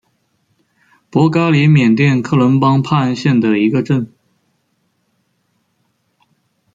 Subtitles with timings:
[1.11, 4.11] 博嘎里缅甸克伦邦帕安县的一个镇。